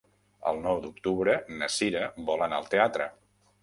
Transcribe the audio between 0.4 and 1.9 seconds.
El nou d'octubre na